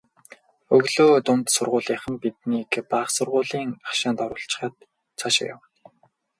[0.75, 4.75] Өглөө дунд сургуулийнхан биднийг бага сургуулийн хашаанд оруулчихаад
[5.19, 5.67] цаашаа явна.